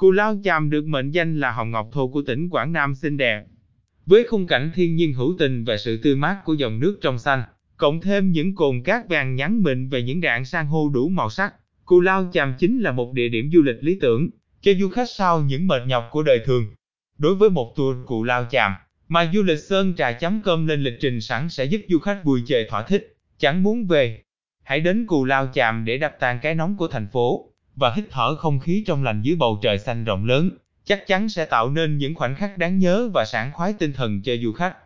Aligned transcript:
Cù 0.00 0.10
Lao 0.10 0.40
Chàm 0.44 0.70
được 0.70 0.86
mệnh 0.86 1.10
danh 1.10 1.40
là 1.40 1.52
hòn 1.52 1.70
ngọc 1.70 1.88
thô 1.92 2.08
của 2.08 2.22
tỉnh 2.22 2.48
Quảng 2.48 2.72
Nam 2.72 2.94
xinh 2.94 3.16
đẹp. 3.16 3.44
Với 4.06 4.24
khung 4.30 4.46
cảnh 4.46 4.70
thiên 4.74 4.96
nhiên 4.96 5.14
hữu 5.14 5.34
tình 5.38 5.64
và 5.64 5.76
sự 5.76 6.00
tươi 6.02 6.16
mát 6.16 6.40
của 6.44 6.54
dòng 6.54 6.80
nước 6.80 6.98
trong 7.00 7.18
xanh, 7.18 7.42
cộng 7.76 8.00
thêm 8.00 8.32
những 8.32 8.54
cồn 8.54 8.82
cát 8.82 9.08
vàng 9.08 9.34
nhắn 9.34 9.62
mịn 9.62 9.88
và 9.88 9.98
những 9.98 10.20
rạn 10.20 10.44
san 10.44 10.66
hô 10.66 10.88
đủ 10.88 11.08
màu 11.08 11.30
sắc, 11.30 11.54
Cù 11.84 12.00
Lao 12.00 12.30
Chàm 12.32 12.54
chính 12.58 12.80
là 12.80 12.92
một 12.92 13.12
địa 13.12 13.28
điểm 13.28 13.50
du 13.52 13.62
lịch 13.62 13.76
lý 13.80 13.98
tưởng 14.00 14.30
cho 14.60 14.72
du 14.80 14.88
khách 14.88 15.10
sau 15.10 15.40
những 15.40 15.66
mệt 15.66 15.82
nhọc 15.86 16.08
của 16.10 16.22
đời 16.22 16.40
thường. 16.44 16.64
Đối 17.18 17.34
với 17.34 17.50
một 17.50 17.72
tour 17.76 17.96
Cù 18.06 18.24
Lao 18.24 18.46
Chàm, 18.50 18.72
mà 19.08 19.30
du 19.34 19.42
lịch 19.42 19.58
Sơn 19.58 19.94
Trà 19.96 20.12
chấm 20.12 20.42
cơm 20.44 20.66
lên 20.66 20.82
lịch 20.82 21.00
trình 21.00 21.20
sẵn 21.20 21.48
sẽ 21.48 21.64
giúp 21.64 21.80
du 21.88 21.98
khách 21.98 22.24
vui 22.24 22.42
chơi 22.46 22.66
thỏa 22.70 22.82
thích, 22.82 23.16
chẳng 23.38 23.62
muốn 23.62 23.86
về. 23.86 24.22
Hãy 24.62 24.80
đến 24.80 25.06
Cù 25.06 25.24
Lao 25.24 25.50
Chàm 25.54 25.84
để 25.84 25.98
đập 25.98 26.16
tan 26.20 26.38
cái 26.42 26.54
nóng 26.54 26.76
của 26.76 26.88
thành 26.88 27.08
phố 27.12 27.49
và 27.80 27.92
hít 27.96 28.04
thở 28.10 28.36
không 28.36 28.60
khí 28.60 28.84
trong 28.86 29.04
lành 29.04 29.22
dưới 29.22 29.36
bầu 29.36 29.58
trời 29.62 29.78
xanh 29.78 30.04
rộng 30.04 30.24
lớn, 30.24 30.50
chắc 30.84 31.06
chắn 31.06 31.28
sẽ 31.28 31.44
tạo 31.44 31.70
nên 31.70 31.98
những 31.98 32.14
khoảnh 32.14 32.34
khắc 32.34 32.58
đáng 32.58 32.78
nhớ 32.78 33.10
và 33.14 33.24
sảng 33.24 33.52
khoái 33.52 33.72
tinh 33.72 33.92
thần 33.92 34.22
cho 34.22 34.32
du 34.42 34.52
khách. 34.52 34.76